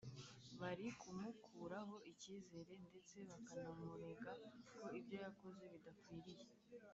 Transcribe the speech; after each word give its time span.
bari 0.59 0.85
kumukuraho 0.99 1.95
icyizere 2.11 2.73
ndetse 2.87 3.15
bakanamurega 3.29 4.31
ko 4.71 4.83
ibyo 4.99 5.17
yakoze 5.25 5.63
bidakwiriye 5.73 6.45